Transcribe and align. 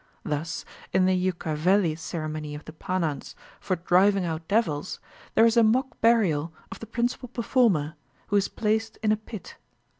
Thus, 0.23 0.65
in 0.93 1.05
the 1.05 1.13
Ucchaveli 1.29 1.95
ceremony 1.95 2.55
of 2.55 2.65
the 2.65 2.73
Panans 2.73 3.35
for 3.59 3.75
driving 3.75 4.25
out 4.25 4.47
devils, 4.47 4.99
there 5.35 5.45
is 5.45 5.57
a 5.57 5.61
mock 5.61 6.01
burial 6.01 6.51
of 6.71 6.79
the 6.79 6.87
principal 6.87 7.29
performer, 7.29 7.93
who 8.29 8.35
is 8.35 8.47
placed 8.47 8.97
in 9.03 9.11
a 9.11 9.15
pit. 9.17 9.57